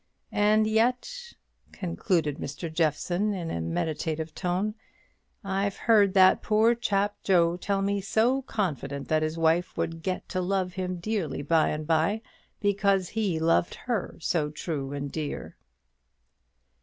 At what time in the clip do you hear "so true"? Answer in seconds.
14.19-14.91